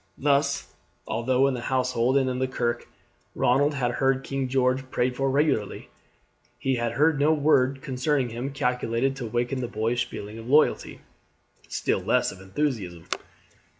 Thus, 0.17 0.73
although 1.05 1.45
in 1.47 1.53
the 1.53 1.61
household 1.61 2.17
and 2.17 2.27
in 2.27 2.47
kirk 2.47 2.87
Ronald 3.35 3.75
had 3.75 3.91
heard 3.91 4.23
King 4.23 4.47
George 4.47 4.89
prayed 4.89 5.15
for 5.15 5.29
regularly, 5.29 5.89
he 6.57 6.77
had 6.77 6.93
heard 6.93 7.19
no 7.19 7.31
word 7.33 7.83
concerning 7.83 8.29
him 8.29 8.51
calculated 8.51 9.15
to 9.17 9.27
waken 9.27 9.63
a 9.63 9.67
boyish 9.67 10.05
feeling 10.09 10.39
of 10.39 10.49
loyalty, 10.49 11.01
still 11.67 11.99
less 11.99 12.31
of 12.31 12.41
enthusiasm. 12.41 13.05